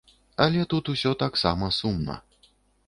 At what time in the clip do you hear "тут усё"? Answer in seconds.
0.73-1.11